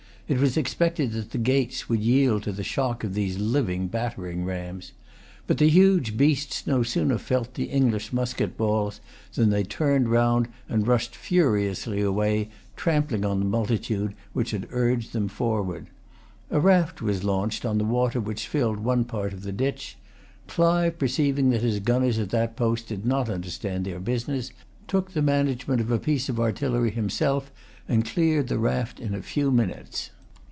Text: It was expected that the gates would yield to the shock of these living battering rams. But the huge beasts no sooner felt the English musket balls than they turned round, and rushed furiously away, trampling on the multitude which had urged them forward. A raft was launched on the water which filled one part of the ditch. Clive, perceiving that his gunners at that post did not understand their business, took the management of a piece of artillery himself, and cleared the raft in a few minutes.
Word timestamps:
It 0.33 0.39
was 0.39 0.55
expected 0.55 1.11
that 1.11 1.31
the 1.31 1.37
gates 1.37 1.89
would 1.89 1.99
yield 1.99 2.43
to 2.43 2.53
the 2.53 2.63
shock 2.63 3.03
of 3.03 3.13
these 3.13 3.37
living 3.37 3.87
battering 3.89 4.45
rams. 4.45 4.93
But 5.45 5.57
the 5.57 5.67
huge 5.67 6.15
beasts 6.15 6.65
no 6.65 6.83
sooner 6.83 7.17
felt 7.17 7.55
the 7.55 7.65
English 7.65 8.13
musket 8.13 8.55
balls 8.55 9.01
than 9.33 9.49
they 9.49 9.63
turned 9.65 10.07
round, 10.07 10.47
and 10.69 10.87
rushed 10.87 11.17
furiously 11.17 11.99
away, 11.99 12.47
trampling 12.77 13.25
on 13.25 13.39
the 13.39 13.45
multitude 13.45 14.15
which 14.31 14.51
had 14.51 14.69
urged 14.71 15.11
them 15.11 15.27
forward. 15.27 15.87
A 16.49 16.61
raft 16.61 17.01
was 17.01 17.25
launched 17.25 17.65
on 17.65 17.77
the 17.77 17.83
water 17.83 18.21
which 18.21 18.47
filled 18.47 18.79
one 18.79 19.03
part 19.03 19.33
of 19.33 19.41
the 19.43 19.51
ditch. 19.51 19.97
Clive, 20.47 20.97
perceiving 20.97 21.49
that 21.49 21.61
his 21.61 21.81
gunners 21.81 22.17
at 22.17 22.29
that 22.29 22.55
post 22.55 22.87
did 22.87 23.05
not 23.05 23.29
understand 23.29 23.83
their 23.83 23.99
business, 23.99 24.53
took 24.87 25.11
the 25.11 25.21
management 25.21 25.81
of 25.81 25.91
a 25.91 25.99
piece 25.99 26.29
of 26.29 26.39
artillery 26.39 26.91
himself, 26.91 27.51
and 27.89 28.05
cleared 28.05 28.47
the 28.47 28.57
raft 28.59 28.97
in 28.97 29.13
a 29.13 29.21
few 29.21 29.51
minutes. 29.51 30.09